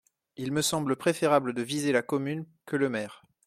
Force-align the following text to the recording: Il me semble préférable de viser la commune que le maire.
Il 0.35 0.51
me 0.51 0.63
semble 0.63 0.95
préférable 0.95 1.53
de 1.53 1.61
viser 1.61 1.91
la 1.91 2.01
commune 2.01 2.47
que 2.65 2.75
le 2.75 2.89
maire. 2.89 3.21